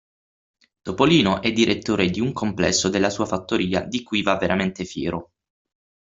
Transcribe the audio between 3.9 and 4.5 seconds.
cui va